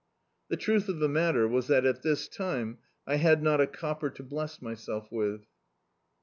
[0.49, 4.09] The truth of the matter was that at this time I had not a copper
[4.09, 5.45] to bless my self with.